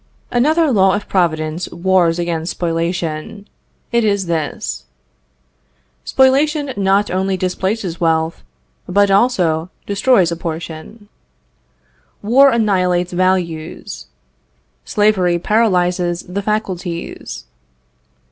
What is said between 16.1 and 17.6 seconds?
the faculties.